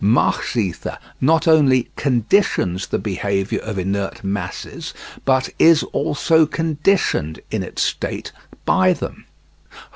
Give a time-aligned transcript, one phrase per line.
[0.03, 7.61] Mach's ether not only conditions the behaviour of inert masses, but is also conditioned in
[7.61, 8.31] its state
[8.65, 9.25] by them.